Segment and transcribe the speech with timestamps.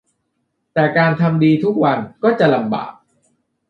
[0.73, 2.91] แต่การทำดีทุกวันก็จะลำบาก